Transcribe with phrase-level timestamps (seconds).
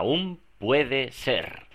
[0.00, 1.66] Aún puede ser.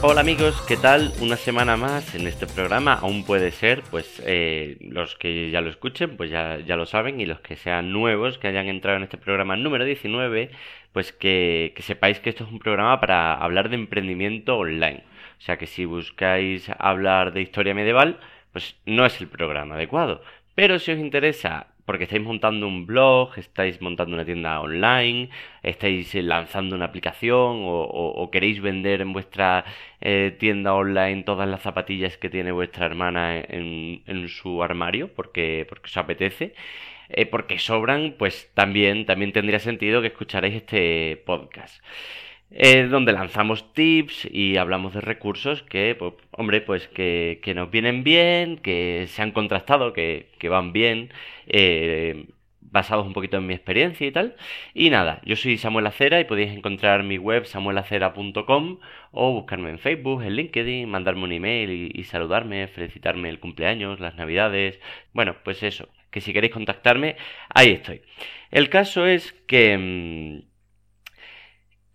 [0.00, 1.12] Hola amigos, ¿qué tal?
[1.20, 5.68] Una semana más en este programa, aún puede ser, pues eh, los que ya lo
[5.68, 9.02] escuchen, pues ya, ya, lo saben, y los que sean nuevos, que hayan entrado en
[9.02, 10.50] este programa número 19,
[10.92, 15.04] pues que, sepáis que esto es un programa para hablar de emprendimiento online.
[15.38, 18.18] O sea que si buscáis hablar de historia medieval,
[18.52, 20.22] pues no es el programa adecuado.
[20.54, 25.30] Pero si os interesa porque estáis montando un blog, estáis montando una tienda online,
[25.62, 29.64] estáis lanzando una aplicación o, queréis vender en vuestra
[30.02, 35.86] eh, tienda online todas las zapatillas que tiene vuestra hermana en, su armario porque, porque
[35.86, 36.54] os apetece.
[37.10, 41.82] Eh, porque sobran, pues también, también tendría sentido que escucharéis este podcast.
[42.50, 47.70] Eh, donde lanzamos tips y hablamos de recursos que, pues, hombre, pues que, que, nos
[47.70, 51.12] vienen bien, que se han contrastado, que, que van bien,
[51.46, 52.26] eh,
[52.60, 54.36] basados un poquito en mi experiencia y tal.
[54.74, 58.78] Y nada, yo soy Samuel Acera y podéis encontrar mi web samuelacera.com
[59.12, 64.00] o buscarme en Facebook, en LinkedIn, mandarme un email y, y saludarme, felicitarme el cumpleaños,
[64.00, 64.80] las navidades.
[65.12, 67.16] Bueno, pues eso, que si queréis contactarme,
[67.54, 68.02] ahí estoy.
[68.50, 70.48] El caso es que mm,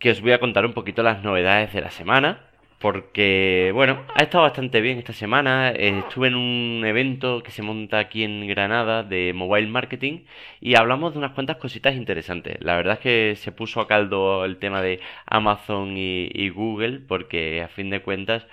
[0.04, 2.50] que os voy a contar un poquito las novedades de la semana.
[2.78, 5.70] Porque, bueno, ha estado bastante bien esta semana.
[5.70, 10.26] estuve en un evento que se monta aquí en Granada de mobile marketing
[10.60, 12.58] y hablamos de unas cuantas cositas interesantes.
[12.60, 17.62] La verdad es que se puso a caldo el tema de Amazon y, Google porque
[17.62, 18.46] a fin de cuentas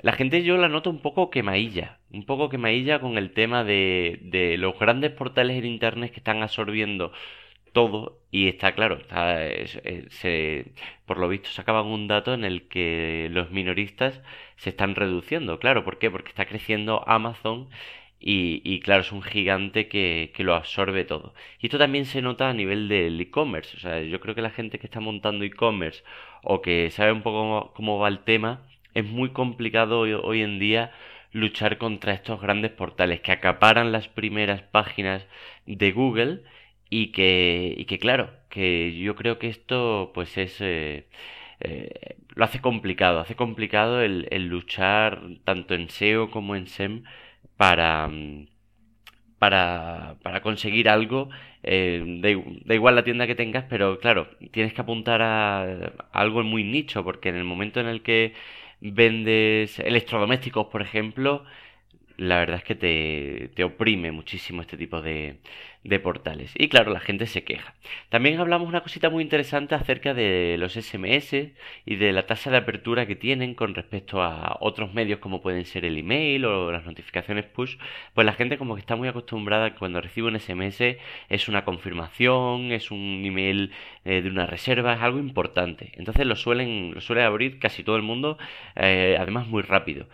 [0.00, 4.18] la gente yo la noto un poco quemailla, un poco quemailla con el tema de,
[4.22, 7.12] de los grandes portales en internet que están absorbiendo
[7.76, 9.00] todo y está claro,
[10.08, 10.72] se,
[11.04, 14.22] por lo visto sacaban un dato en el que los minoristas
[14.56, 16.10] se están reduciendo, claro, ¿por qué?
[16.10, 17.68] Porque está creciendo Amazon
[18.18, 21.34] y, y claro, es un gigante que, que, lo absorbe todo.
[21.60, 24.50] Y esto también se nota a nivel del e-commerce, o sea, yo creo que la
[24.50, 26.02] gente que está montando e-commerce
[26.42, 28.62] o que sabe un poco cómo, va el tema,
[28.96, 30.90] es muy complicado hoy en día
[31.32, 35.26] luchar contra estos grandes portales que acaparan las primeras páginas
[35.66, 36.42] de Google
[36.88, 40.60] y que, y que claro, que yo creo que esto pues es...
[40.60, 41.06] Eh,
[41.60, 47.04] eh, lo hace complicado, hace complicado el, luchar tanto en SEO como en SEM
[47.56, 48.10] para,
[49.38, 51.28] para, para conseguir algo.
[51.62, 52.02] Eh,
[52.64, 56.64] da, igual la tienda que tengas, pero claro, tienes que apuntar a, a, algo muy
[56.64, 58.34] nicho, porque en el momento en el que
[58.80, 61.44] vendes electrodomésticos, por ejemplo,
[62.16, 65.38] la verdad es que te, te oprime muchísimo este tipo de,
[65.86, 66.52] de portales.
[66.56, 67.74] Y claro, la gente se queja.
[68.08, 71.52] También hablamos una cosita muy interesante acerca de los SMS
[71.84, 75.64] y de la tasa de apertura que tienen con respecto a otros medios como pueden
[75.64, 77.76] ser el email o las notificaciones push.
[78.14, 80.96] Pues la gente como que está muy acostumbrada que cuando recibe un SMS
[81.28, 83.72] es una confirmación, es un email
[84.04, 85.92] eh, de una reserva, es algo importante.
[85.96, 88.38] Entonces lo suelen, lo suele abrir casi todo el mundo,
[88.74, 90.06] eh, además muy rápido.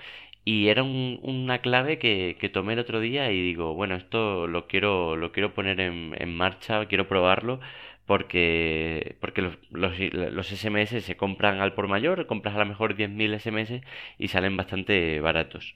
[0.44, 4.66] Y era un, una clave que, tomé el otro día y digo, bueno, esto lo
[4.66, 7.60] quiero, lo quiero poner en, en marcha, quiero probarlo,
[8.06, 13.82] porque, porque los, SMS se compran al por mayor, compras a lo mejor 10.000 SMS
[14.18, 15.74] y salen bastante baratos.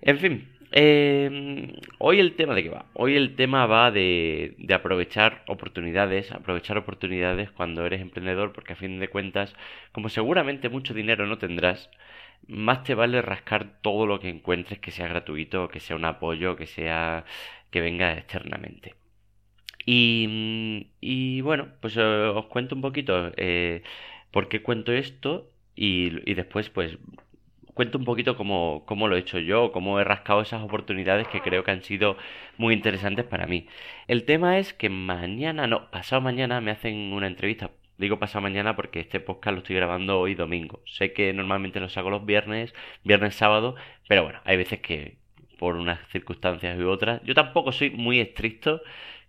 [0.00, 2.86] En fin, eh, hoy el tema de qué va.
[2.94, 8.76] Hoy el tema va de, de aprovechar oportunidades, aprovechar oportunidades cuando eres emprendedor, porque a
[8.76, 9.54] fin de cuentas,
[9.92, 11.90] como seguramente mucho dinero no tendrás,
[12.48, 16.56] más te vale rascar todo lo que encuentres que sea gratuito, que sea un apoyo,
[16.56, 17.24] que sea
[17.70, 18.94] que venga externamente.
[19.86, 23.82] Y, y bueno, pues eh, os cuento un poquito eh,
[24.30, 26.98] por qué cuento esto y, y, después pues
[27.74, 31.40] cuento un poquito cómo, cómo lo he hecho yo, cómo he rascado esas oportunidades que
[31.40, 32.16] creo que han sido
[32.58, 33.66] muy interesantes para mí.
[34.08, 37.70] El tema es que mañana, no, pasado mañana me hacen una entrevista
[38.02, 40.82] Digo pasado mañana porque este podcast lo estoy grabando hoy domingo.
[40.86, 43.76] Sé que normalmente los hago los viernes, viernes, sábado,
[44.08, 45.18] pero bueno, hay veces que
[45.56, 47.22] por unas circunstancias u otras.
[47.22, 48.82] Yo tampoco soy muy estricto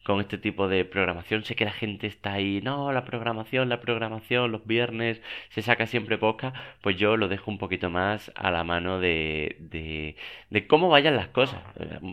[0.04, 1.44] con este tipo de programación.
[1.44, 5.86] Sé que la gente está ahí, no, la programación, la programación, los viernes se saca
[5.86, 6.56] siempre podcast.
[6.82, 10.16] Pues yo lo dejo un poquito más a la mano de, de,
[10.50, 11.62] de cómo vayan las cosas.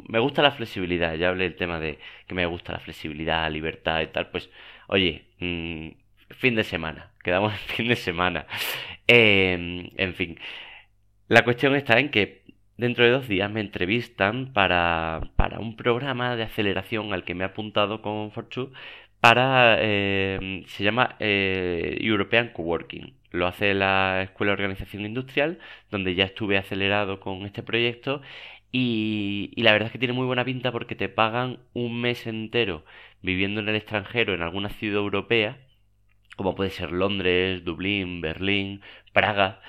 [0.08, 4.02] Me gusta la flexibilidad, ya hablé del tema de que me gusta la flexibilidad, libertad
[4.02, 4.28] y tal.
[4.28, 4.50] Pues,
[4.88, 5.99] oye, mmm,
[6.30, 7.12] fin de semana.
[7.24, 8.46] Quedamos en fin de semana.
[9.06, 10.38] Eh, en fin.
[11.28, 12.42] La cuestión está en que
[12.76, 17.44] dentro de dos días me entrevistan para, para un programa de aceleración al que me
[17.44, 18.70] he apuntado con Fortune
[19.20, 19.76] para...
[19.80, 23.14] Eh, se llama eh, European Coworking.
[23.32, 25.58] lo hace la Escuela de Organización Industrial,
[25.90, 28.22] donde ya estuve acelerado con este proyecto
[28.72, 32.26] y, y, la verdad es que tiene muy buena pinta porque te pagan un mes
[32.26, 32.84] entero
[33.22, 35.58] viviendo en el extranjero, en alguna ciudad europea,
[36.40, 38.80] como puede ser Londres, Dublín, Berlín,
[39.12, 39.60] Praga,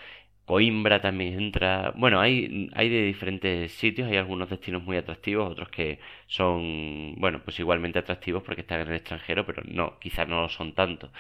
[0.46, 1.92] Coimbra también entra.
[1.98, 7.42] Bueno, hay, hay de diferentes sitios, hay algunos destinos muy atractivos, otros que son, bueno,
[7.44, 11.12] pues igualmente atractivos porque están en el extranjero, pero no, quizás no lo son tanto.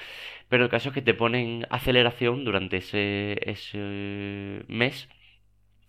[0.50, 5.09] Pero el caso es que te ponen aceleración durante ese, ese mes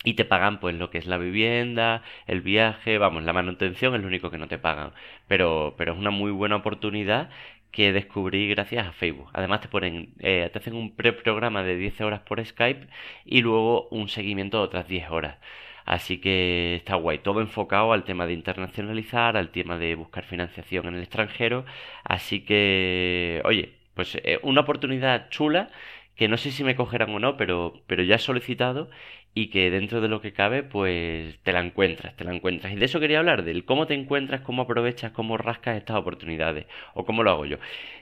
[0.05, 4.01] y te pagan pues lo que es la vivienda, el viaje, vamos, la manutención es
[4.01, 4.93] lo único que no te pagan.
[5.29, 7.31] Pero, pero es una muy buena oportunidad
[7.73, 9.31] que descubrí gracias a Facebook.
[9.33, 12.87] Además te ponen, eh, te hacen un preprograma de 10 horas por Skype
[13.25, 15.39] y luego un seguimiento de otras 10 horas.
[15.85, 20.87] Así que está guay, todo enfocado al tema de internacionalizar, al tema de buscar financiación
[20.87, 21.65] en el extranjero.
[22.05, 25.71] Así que, oye, pues eh, una oportunidad chula
[26.17, 28.91] que no sé si me cogerán o no, pero, pero ya he solicitado
[29.35, 32.73] y que dentro de lo que cabe, pues te la encuentras, te la encuentras.
[32.73, 36.67] Y de eso quería hablar, del cómo te encuentras, cómo aprovechas, cómo rascas estas oportunidades,
[36.95, 37.57] o cómo lo hago yo.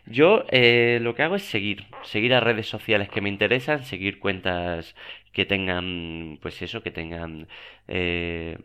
[0.07, 4.19] Yo eh, lo que hago es seguir, seguir a redes sociales que me interesan, seguir
[4.19, 4.97] cuentas
[5.33, 7.49] que tengan, pues eso, que tengan...
[7.89, 8.59] Eh,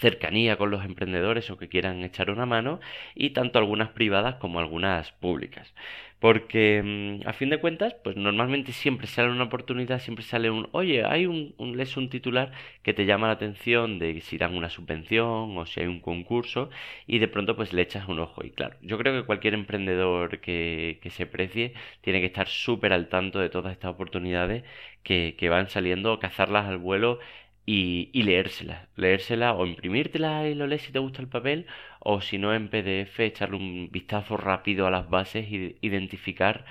[0.00, 2.80] cercanía con los emprendedores o que quieran echar una mano
[3.14, 5.74] y tanto algunas privadas como algunas públicas.
[6.20, 6.82] Porque
[7.22, 11.04] mm, a fin de cuentas, pues normalmente siempre sale una oportunidad, siempre sale un, oye,
[11.04, 14.68] hay un, un, lees un titular que te llama la atención de si dan una
[14.70, 16.70] subvención o si hay un concurso
[17.06, 18.44] y de pronto pues le echas un ojo.
[18.44, 22.92] Y claro, yo creo que cualquier emprendedor que, que se precie tiene que estar súper
[22.92, 24.64] al tanto de todas estas oportunidades
[25.04, 27.18] que, que van saliendo, cazarlas al vuelo
[27.66, 31.66] y, y leérsela, leérsela o imprimírtela y lo lees si te gusta el papel
[32.00, 36.64] o si no en PDF echarle un vistazo rápido a las bases y identificar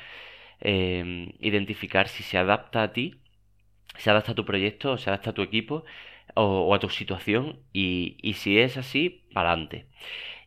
[0.62, 3.16] eh, identificar si se adapta a ti,
[3.98, 5.86] se adapta a tu proyecto, se adapta a tu equipo
[6.36, 9.88] o, o a tu situación y, y si es así, para adelante.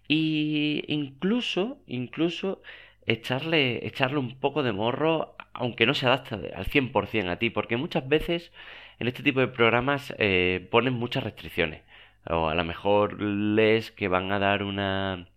[0.08, 2.62] Y incluso, incluso
[3.06, 7.76] echarle, echarle un poco de morro, aunque no se adapte al 100% a ti, porque
[7.76, 8.52] muchas veces
[8.98, 11.82] en este tipo de programas eh, ponen muchas restricciones.
[12.28, 15.28] O a lo mejor lees que van a dar una,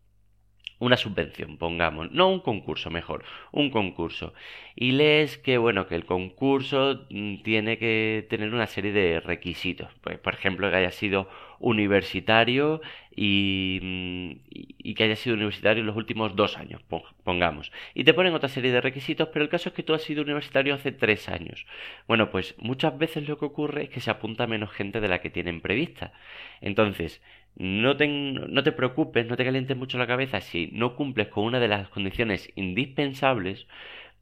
[0.79, 4.33] una subvención, pongamos, no un concurso, mejor, un concurso.
[4.75, 9.89] Y lees que, bueno, que el concurso mm, tiene que tener una serie de requisitos.
[10.01, 11.29] Pues, por ejemplo, que haya sido
[11.59, 12.81] universitario
[13.15, 16.81] y, mm, y, que haya sido universitario en los últimos dos años,
[17.23, 17.71] pongamos.
[17.93, 20.23] Y te ponen otra serie de requisitos, pero el caso es que tú has sido
[20.23, 21.65] universitario hace tres años.
[22.07, 25.21] Bueno, pues muchas veces lo que ocurre es que se apunta menos gente de la
[25.21, 26.13] que tienen prevista.
[26.61, 27.21] Entonces,
[27.55, 31.45] no te, no te preocupes, no te calientes mucho la cabeza si no cumples con
[31.45, 33.67] una de las condiciones indispensables,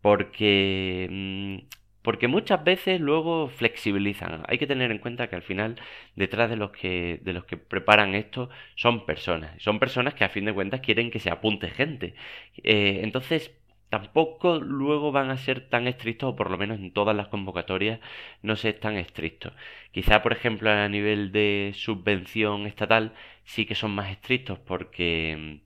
[0.01, 4.43] porque mm, porque muchas veces luego flexibilizan.
[4.47, 5.79] Hay que tener en cuenta que al final
[6.15, 9.61] detrás de los que de los que preparan esto son personas.
[9.61, 12.15] Son personas que a fin de cuentas quieren que se apunte gente.
[12.63, 13.51] Eh, entonces
[13.91, 17.99] tampoco luego van a ser tan estrictos, o por lo menos en todas las convocatorias
[18.41, 19.53] no se tan estrictos.
[19.91, 25.59] Quizá, por ejemplo, a nivel de subvención estatal sí que son más estrictos porque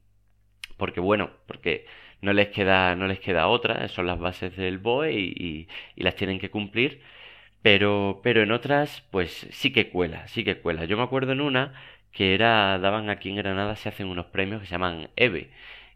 [0.77, 1.85] porque bueno, porque
[2.21, 6.15] no les queda, no les queda otra, son las bases del BOE y, y, las
[6.15, 7.01] tienen que cumplir,
[7.61, 10.85] pero, pero en otras, pues sí que cuela, sí que cuela.
[10.85, 11.73] Yo me acuerdo en una
[12.11, 15.51] que era, daban aquí en Granada, se hacen unos premios que se llaman EVE,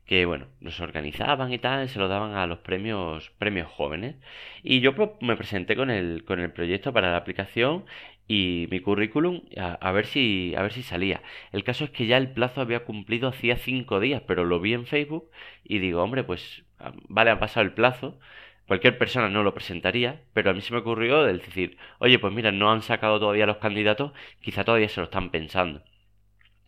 [0.09, 4.15] que bueno, nos organizaban y tal, se lo daban a los premios, premios jóvenes.
[4.63, 7.85] Y yo pues, me presenté con el, con el proyecto para la aplicación
[8.27, 11.21] y mi currículum a, ver si a ver si salía.
[11.51, 14.73] El caso es que ya el plazo había cumplido hacía cinco días, pero lo vi
[14.73, 15.29] en Facebook
[15.63, 16.63] y digo, hombre, pues
[17.07, 18.19] vale, ha pasado el plazo.
[18.67, 22.33] Cualquier persona no lo presentaría, pero a mí se me ocurrió el decir, oye, pues
[22.33, 25.83] mira, no han sacado todavía los candidatos, quizá todavía se lo están pensando.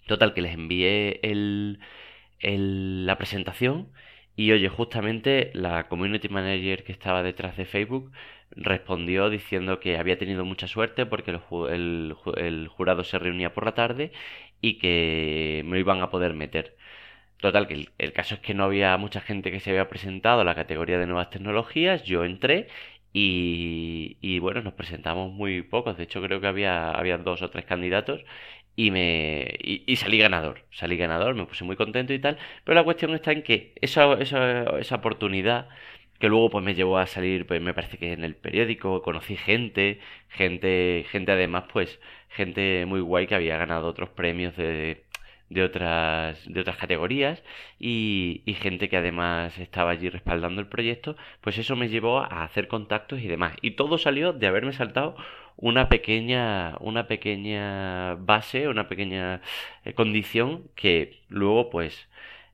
[0.08, 1.80] Total, que les envié el,
[2.44, 3.92] la presentación
[4.36, 8.12] y oye, justamente la community manager que estaba detrás de Facebook
[8.52, 13.74] respondió diciendo que había tenido mucha suerte porque el, el, jurado se reunía por la
[13.76, 14.12] tarde
[14.62, 16.76] y que me iban a poder meter.
[17.40, 20.44] Total, que el, caso es que no había mucha gente que se había presentado a
[20.46, 22.68] la categoría de nuevas tecnologías, yo entré
[23.14, 27.50] y, y bueno, nos presentamos muy pocos, de hecho creo que había, había dos o
[27.50, 28.24] tres candidatos
[28.76, 32.84] y me y, salí ganador, salí ganador, me puse muy contento y tal, pero la
[32.84, 35.70] cuestión está en que esa, esa, esa oportunidad
[36.20, 39.36] que luego pues me llevó a salir, pues me parece que en el periódico conocí
[39.36, 40.00] gente,
[40.30, 42.00] gente, gente además pues,
[42.30, 45.04] gente muy guay que había ganado otros premios de,
[45.52, 47.44] de otras, de otras categorías
[47.80, 52.44] y, y, gente que además estaba allí respaldando el proyecto, pues eso me llevó a
[52.44, 53.56] hacer contactos y demás.
[53.62, 55.16] Y todo salió de haberme saltado
[55.58, 59.42] una pequeña, una pequeña base, una pequeña
[59.86, 62.08] eh, condición que luego pues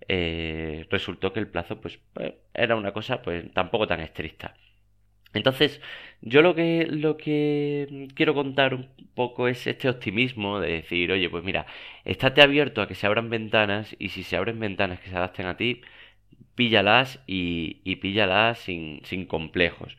[0.08, 4.56] eh, resultó que el plazo pues eh, era una cosa pues tampoco tan estricta.
[5.34, 5.82] Entonces,
[6.22, 11.30] yo lo que, lo que quiero contar un poco es este optimismo de decir, oye,
[11.30, 11.66] pues mira,
[12.06, 15.46] estate abierto a que se abran ventanas y si se abren ventanas que se adapten
[15.48, 15.82] a ti,
[16.56, 19.98] píllalas y, y píllalas sin, sin complejos.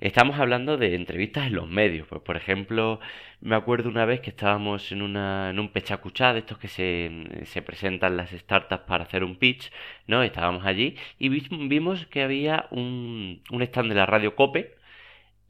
[0.00, 2.08] Estamos hablando de entrevistas en los medios.
[2.08, 2.98] Pues, por ejemplo,
[3.40, 7.10] me acuerdo una vez que estábamos en, una, en un pechacuchá de estos que se,
[7.44, 9.70] se presentan las startups para hacer un pitch,
[10.08, 10.24] ¿no?
[10.24, 14.74] Estábamos allí y vimos que había un, un stand de la radio Cope,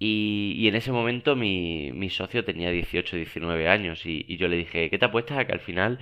[0.04, 4.49] y, y, en ese momento mi, mi socio tenía 18, 19 años y, y, yo
[4.49, 6.00] le dije, ¿qué te apuestas a que al final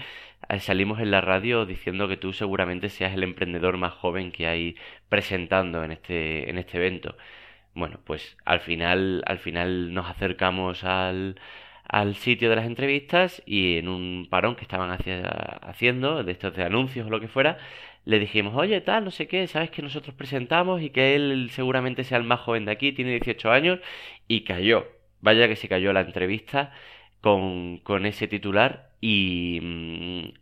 [0.49, 4.47] eh, salimos en la radio diciendo que tú seguramente seas el emprendedor más joven que
[4.47, 4.77] hay
[5.11, 7.17] presentando en este, en este evento?
[7.75, 11.37] Bueno, pues al final, al final nos acercamos al,
[11.91, 16.65] al sitio de las entrevistas y en un parón que estaban haciendo, de estos de
[16.65, 17.59] anuncios o lo que fuera,
[18.05, 22.05] le dijimos, oye, tal, no sé qué, sabes que nosotros presentamos y que él seguramente
[22.05, 23.81] sea el más joven de aquí, tiene 18 años,
[24.29, 24.87] y cayó.
[25.21, 26.73] Vaya que se cayó la entrevista
[27.21, 30.33] con, con ese titular y, mm,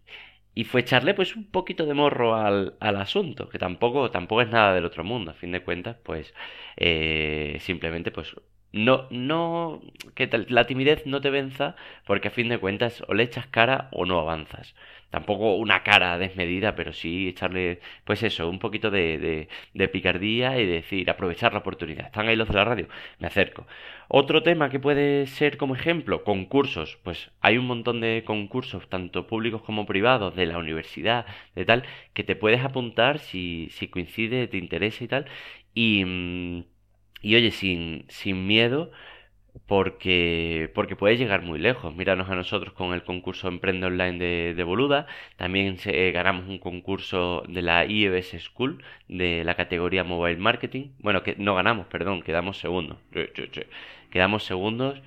[0.54, 4.48] y fue echarle pues un poquito de morro al, al, asunto, que tampoco, tampoco es
[4.48, 6.34] nada del otro mundo, a fin de cuentas, pues
[6.76, 8.34] eh, simplemente pues
[8.72, 9.80] no, no,
[10.14, 13.88] que la timidez no te venza, porque a fin de cuentas o le echas cara
[13.92, 14.74] o no avanzas
[15.10, 20.66] tampoco una cara desmedida, pero sí echarle, pues eso, un poquito de, de, picardía y
[20.66, 22.06] decir, aprovechar la oportunidad.
[22.06, 23.66] Están ahí los de la radio, me acerco.
[24.08, 26.98] Otro tema que puede ser como ejemplo, concursos.
[27.02, 31.84] Pues hay un montón de concursos, tanto públicos como privados, de la universidad, de tal,
[32.12, 35.26] que te puedes apuntar si, si coincide, te interesa y tal.
[35.74, 36.64] Y, mm,
[37.22, 38.90] y oye, sin, sin miedo
[39.66, 41.94] porque, porque puede llegar muy lejos.
[41.94, 45.06] Míranos a nosotros con el concurso Emprende Online de, de Boluda.
[45.36, 45.76] También
[46.12, 50.88] ganamos un concurso de la IEBS School de la categoría Mobile Marketing.
[51.00, 52.98] Bueno, que no ganamos, perdón, quedamos segundos.
[54.10, 55.00] Quedamos segundos.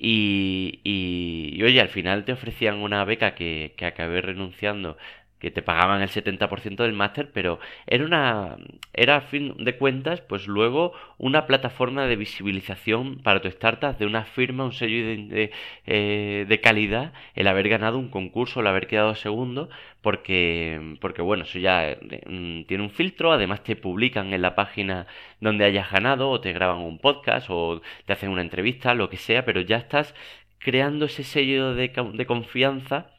[0.00, 4.96] Y, y, y, oye, al final te ofrecían una beca que, que acabé renunciando
[5.38, 8.56] que te pagaban el 70% del máster, pero era una
[8.92, 14.06] era a fin de cuentas, pues luego una plataforma de visibilización para tu startup de
[14.06, 15.50] una firma, un sello de,
[15.86, 19.68] eh, de, calidad, el haber ganado un concurso, el haber quedado segundo,
[20.02, 25.06] porque porque bueno, eso ya mm, tiene un filtro, además te publican en la página
[25.40, 29.16] donde hayas ganado o te graban un podcast o te hacen una entrevista, lo que
[29.16, 30.14] sea, pero ya estás
[30.58, 33.12] creando ese sello de, de confianza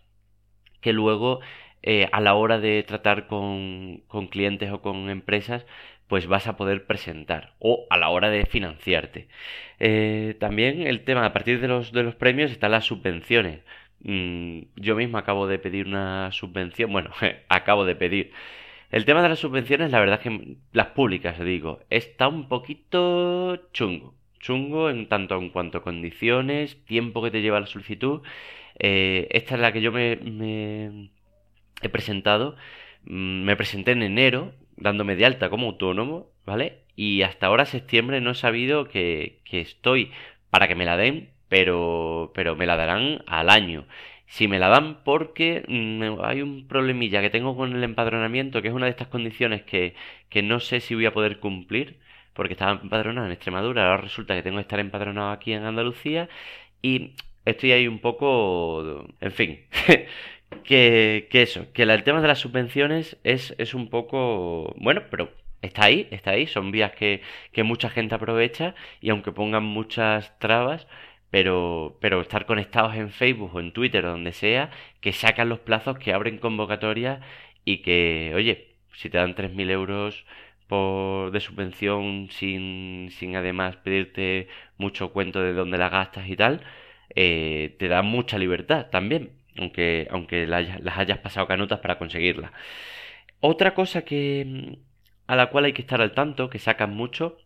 [0.82, 1.42] que luego
[1.84, 5.66] eh, a la hora de tratar con, con clientes o con empresas,
[6.10, 9.30] pues vas a poder presentar o a la hora de financiarte.
[9.80, 13.62] Eh, también el tema, a partir de los, de los premios están las subvenciones.
[14.02, 17.12] Mm, yo mismo acabo de pedir una subvención, bueno,
[17.50, 18.32] acabo de pedir.
[18.92, 23.70] El tema de las subvenciones, la verdad es que las públicas, digo, está un poquito
[23.72, 24.16] chungo.
[24.40, 28.22] Chungo en tanto en cuanto a condiciones, tiempo que te lleva la solicitud.
[28.80, 31.10] Eh, esta es la que yo me, me
[31.82, 32.56] he presentado,
[33.06, 36.80] mm, me presenté en enero, dándome de alta como autónomo, ¿vale?
[36.96, 40.12] Y hasta ahora, septiembre, no he sabido que, que estoy
[40.50, 43.86] para que me la den, pero, pero me la darán al año.
[44.28, 48.70] Si me la dan porque mm, hay un problemilla que tengo con el empadronamiento, que
[48.70, 49.96] es una de estas condiciones que,
[50.30, 52.00] que no sé si voy a poder cumplir,
[52.34, 56.30] porque estaba empadronado en Extremadura, ahora resulta que tengo que estar empadronado aquí en Andalucía,
[56.82, 59.60] y estoy ahí un poco, en fin,
[60.64, 65.86] que, eso, que el tema de las subvenciones es, es un poco, bueno, pero está
[65.86, 70.88] ahí, está ahí, son vías que, que mucha gente aprovecha y aunque pongan muchas trabas,
[71.32, 75.60] pero, pero estar conectados en Facebook o en Twitter o donde sea, que sacan los
[75.60, 77.20] plazos, que abren convocatorias
[77.66, 80.26] y que, oye, si te dan 3.000 euros
[80.68, 86.62] por, de subvención sin, sin además pedirte mucho cuento de dónde la gastas y tal,
[87.16, 92.52] eh, te da mucha libertad también aunque, aunque las hayas pasado canutas para conseguirla.
[93.42, 94.78] Otra cosa que
[95.30, 97.38] a la cual hay que estar al tanto, que sacan mucho,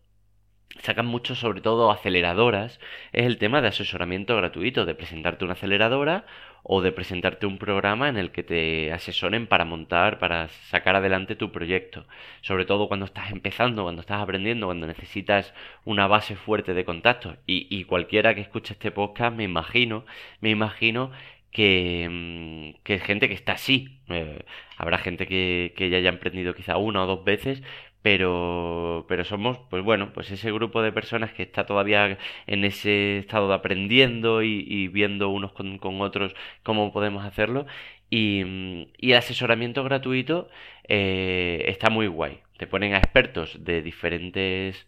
[0.80, 2.80] sacan mucho sobre todo aceleradoras,
[3.12, 6.24] es el tema de asesoramiento gratuito, de presentarte una aceleradora
[6.62, 11.36] o de presentarte un programa en el que te asesoren para montar, para sacar adelante
[11.36, 12.06] tu proyecto.
[12.40, 15.52] Sobre todo cuando estás empezando, cuando estás aprendiendo, cuando necesitas
[15.84, 17.36] una base fuerte de contactos.
[17.46, 20.06] Y, y cualquiera que escuche este podcast, me imagino,
[20.40, 21.10] me imagino
[21.54, 24.00] que, mm, que gente que está así.
[24.08, 24.44] Eh,
[24.76, 27.62] habrá gente que, que ya haya emprendido quizá una o dos veces,
[28.02, 33.18] pero, pero somos, pues bueno, pues ese grupo de personas que está todavía en ese
[33.18, 36.34] estado de aprendiendo y, viendo unos con, otros
[36.64, 37.66] cómo podemos hacerlo.
[38.10, 40.48] Y, y el asesoramiento gratuito
[40.88, 42.40] eh, está muy guay.
[42.58, 44.86] Te ponen a expertos de diferentes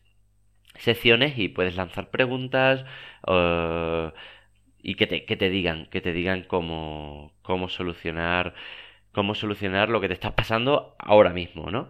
[0.79, 2.85] secciones y puedes lanzar preguntas
[4.83, 8.55] y que te, que te digan, que te digan cómo, cómo solucionar
[9.17, 11.89] cómo solucionar lo que te está pasando ahora mismo, ¿no?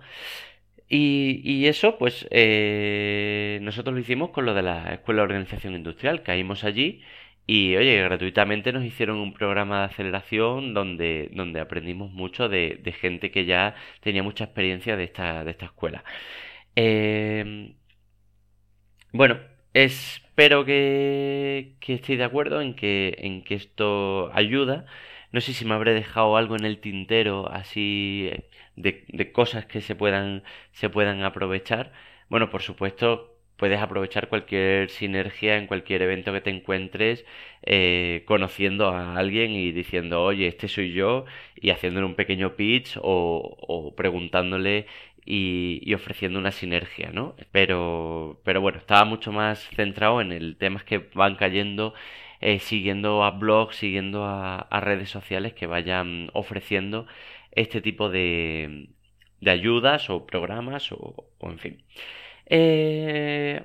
[0.88, 5.74] Y, y eso, pues, eh, nosotros lo hicimos con lo de la Escuela de Organización
[5.74, 6.22] Industrial.
[6.22, 7.02] Caímos allí
[7.46, 13.32] y, oye, gratuitamente nos hicieron un programa de aceleración donde, donde aprendimos mucho de, gente
[13.32, 16.04] que ya tenía mucha experiencia de esta, de esta escuela.
[16.76, 17.74] Eh,
[19.12, 19.38] bueno,
[20.36, 24.84] espero que, que de acuerdo en que, en que esto ayuda.
[25.32, 28.30] No sé si me habré dejado algo en el tintero así
[28.76, 31.92] de, cosas que se puedan, se puedan aprovechar.
[32.28, 37.24] Bueno, por supuesto, puedes aprovechar cualquier sinergia en cualquier evento que te encuentres
[37.62, 41.24] eh, conociendo a alguien y diciendo, oye, este soy yo,
[41.56, 44.86] y haciéndole un pequeño pitch o, o preguntándole
[45.26, 47.34] y, ofreciendo una sinergia, ¿no?
[47.52, 51.94] Pero, pero bueno, estaba mucho más centrado en el temas que van cayendo,
[52.40, 57.06] eh, siguiendo a blogs, siguiendo a, a redes sociales que vayan ofreciendo
[57.52, 58.90] este tipo de,
[59.40, 61.82] de ayudas o programas o, en fin.
[62.46, 63.62] Eh,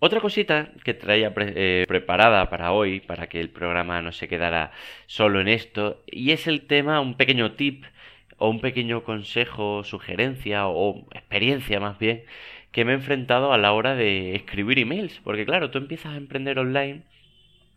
[0.00, 4.72] otra cosita que traía eh, preparada para hoy, para que el programa no se quedara
[5.06, 7.84] solo en esto, y es el tema, un pequeño tip
[8.38, 12.24] o un pequeño consejo, sugerencia o experiencia más bien,
[12.72, 15.20] que me he enfrentado a la hora de escribir emails.
[15.24, 17.02] Porque claro, tú empiezas a emprender online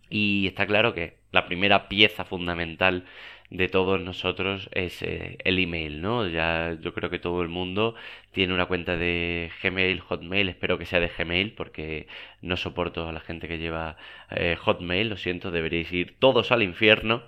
[0.10, 3.06] y está claro que la primera pieza fundamental
[3.50, 6.28] de todos nosotros es eh, el email, ¿no?
[6.28, 7.96] Ya yo creo que todo el mundo
[8.32, 12.08] tiene una cuenta de Gmail, Hotmail, espero que sea de Gmail porque
[12.42, 13.98] no soporto a la gente que lleva
[14.32, 17.24] eh, Hotmail, lo siento, deberíais ir todos al infierno.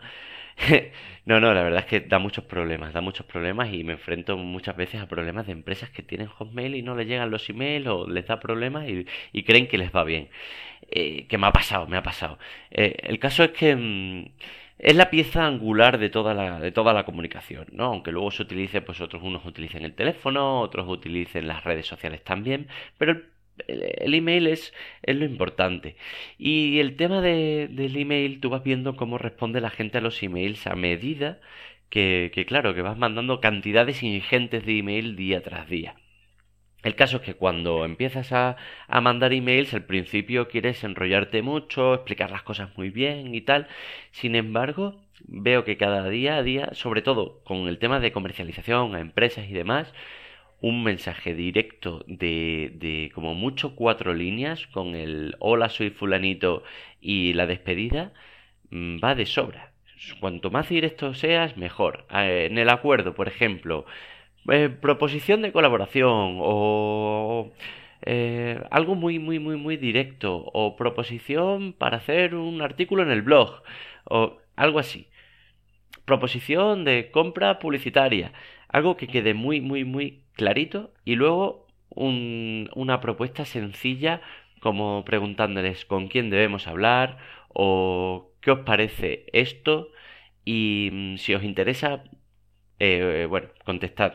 [1.25, 4.37] no, no, la verdad es que da muchos problemas, da muchos problemas y me enfrento
[4.37, 7.87] muchas veces a problemas de empresas que tienen Hotmail y no les llegan los emails
[7.87, 10.29] o les da problemas y, creen que les va bien.
[10.91, 12.39] Eh, que me ha pasado, me ha pasado.
[12.71, 13.75] el caso es que...
[13.75, 14.25] Mm,
[14.79, 17.85] es la pieza angular de toda la, de toda la comunicación, ¿no?
[17.85, 22.23] Aunque luego se utilice, pues otros unos utilicen el teléfono, otros utilicen las redes sociales
[22.23, 22.67] también,
[22.97, 23.25] pero el,
[23.67, 25.95] email es, es, lo importante.
[26.37, 30.21] Y el tema de, del email, tú vas viendo cómo responde la gente a los
[30.23, 31.39] emails a medida
[31.89, 35.95] que, que claro, que vas mandando cantidades ingentes de email día tras día.
[36.83, 38.55] El caso es que cuando empiezas a,
[38.87, 43.67] a, mandar emails, al principio quieres enrollarte mucho, explicar las cosas muy bien y tal.
[44.11, 48.95] Sin embargo, veo que cada día a día, sobre todo con el tema de comercialización
[48.95, 49.93] a empresas y demás,
[50.61, 56.63] un mensaje directo de, de como mucho cuatro líneas con el hola soy fulanito
[57.01, 58.13] y la despedida
[58.71, 59.71] mm, va de sobra.
[60.19, 62.05] Cuanto más directo seas, mejor.
[62.13, 63.85] Eh, en el acuerdo, por ejemplo,
[64.49, 67.51] eh, proposición de colaboración o
[68.01, 73.21] eh, algo muy, muy, muy, muy directo o proposición para hacer un artículo en el
[73.21, 73.61] blog
[74.05, 75.07] o algo así.
[76.05, 78.33] Proposición de compra publicitaria.
[78.69, 84.21] Algo que quede muy, muy, muy clarito y luego una propuesta sencilla
[84.61, 87.17] como preguntándoles con quién debemos hablar
[87.49, 89.89] o qué os parece esto
[90.45, 92.03] y mm, si os interesa,
[92.79, 94.13] eh, bueno, contestad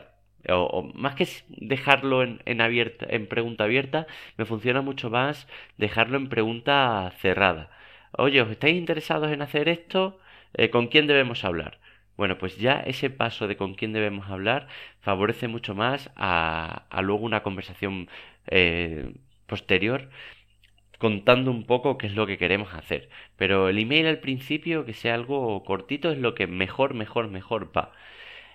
[0.49, 4.07] o, más que dejarlo en, en, en pregunta abierta,
[4.37, 7.69] me funciona mucho más dejarlo en pregunta cerrada.
[8.17, 10.19] Oye, ¿os estáis interesados en hacer esto?
[10.53, 11.79] Eh, ¿Con quién debemos hablar?
[12.17, 14.67] Bueno, pues ya ese paso de con quién debemos hablar
[15.01, 18.09] favorece mucho más a, a luego una conversación
[18.47, 19.13] eh,
[19.47, 20.09] posterior
[20.99, 23.09] contando un poco qué es lo que queremos hacer.
[23.37, 27.71] Pero el email al principio, que sea algo cortito, es lo que mejor, mejor, mejor
[27.75, 27.91] va.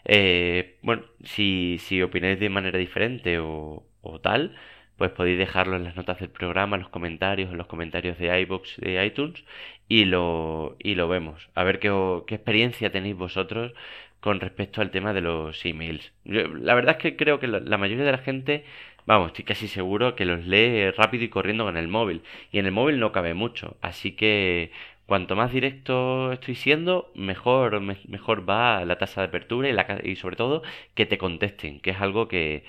[0.05, 4.57] Eh, bueno, si, si opináis de manera diferente o, o, tal,
[5.01, 8.39] pues podéis dejarlo en las notas del programa, en los comentarios, en los comentarios de
[8.43, 9.43] iBox, de iTunes,
[9.89, 11.49] y lo, y lo vemos.
[11.55, 11.91] A ver qué,
[12.27, 13.73] qué experiencia tenéis vosotros
[14.21, 16.13] con respecto al tema de los emails.
[16.25, 18.67] la verdad es que creo que la, la mayoría de la gente,
[19.07, 22.23] vamos, estoy casi seguro que los lee rápido y corriendo con el móvil.
[22.53, 23.79] Y en el móvil no cabe mucho.
[23.81, 24.71] Así que
[25.07, 30.17] cuanto más directo estoy siendo, mejor, mejor va la tasa de apertura y, la, y
[30.17, 30.63] sobre todo
[30.95, 32.65] que te contesten, que es algo que,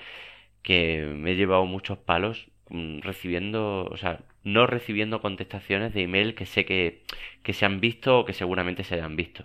[0.62, 6.34] que me he llevado muchos palos mm, recibiendo, o sea, no recibiendo contestaciones de email
[6.34, 7.02] que sé que,
[7.42, 9.44] que se han visto o que seguramente se hayan visto.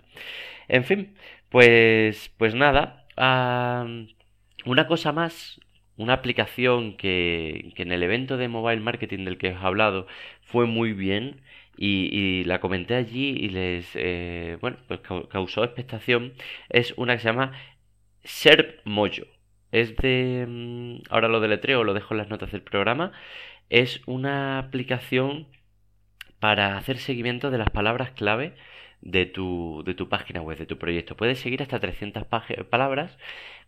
[0.68, 1.14] En fin,
[1.50, 3.06] pues, pues nada,
[4.64, 5.60] una cosa más,
[5.96, 10.06] una aplicación que, que en el evento de mobile marketing del que os he hablado
[10.42, 11.42] fue muy bien
[11.78, 16.34] y, la comenté allí y les, eh, bueno, pues causó expectación,
[16.68, 17.52] es una que se llama
[18.24, 19.37] Serp Mojo.
[19.72, 23.12] Es de, mm, ahora lo deletreo, lo dejo en las notas del programa,
[23.70, 25.48] es una aplicación
[26.40, 28.54] para hacer seguimiento de las palabras clave
[29.00, 31.16] de tu, de tu página web, de tu proyecto.
[31.16, 32.24] Puedes seguir hasta 300
[32.70, 33.18] palabras,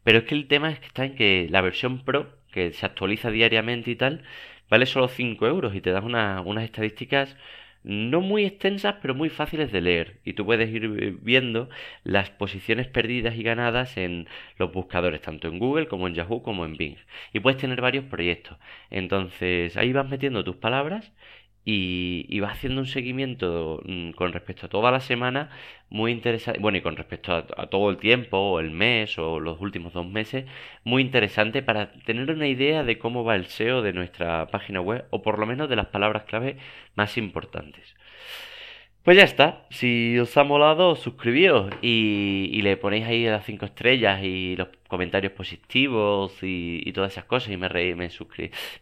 [0.04, 2.86] pero es que el tema es que está en que la versión Pro, que se
[2.86, 4.24] actualiza diariamente y tal,
[4.68, 7.36] vale solo 5 euros y te das unas estadísticas
[7.82, 10.20] no muy extensas, pero muy fáciles de leer.
[10.24, 11.68] Y tú puedes ir viendo
[12.04, 16.64] las posiciones perdidas y ganadas en los buscadores, tanto en Google como en Yahoo como
[16.64, 16.96] en Bing.
[17.32, 18.58] Y puedes tener varios proyectos.
[18.90, 21.12] Entonces ahí vas metiendo tus palabras
[21.72, 25.50] y, va haciendo un seguimiento mm, con respecto a toda la semana
[25.88, 29.60] muy interesante, bueno, y con respecto a, todo el tiempo, o el mes, o los
[29.60, 30.46] últimos dos meses,
[30.84, 35.04] muy interesante para tener una idea de cómo va el SEO de nuestra página web,
[35.10, 36.56] o por lo menos de las palabras clave
[36.94, 37.96] más importantes.
[39.02, 44.22] Pues ya está, si os ha molado, suscribíos y, le ponéis ahí las 5 estrellas
[44.22, 48.10] y los comentarios positivos y, todas esas cosas y me, re, me,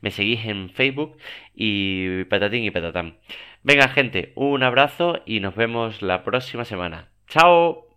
[0.00, 1.16] me seguís en Facebook
[1.54, 3.18] y patatín y patatán.
[3.62, 7.11] Venga gente, un abrazo y nos vemos la próxima semana.
[7.28, 7.88] ¡Chao!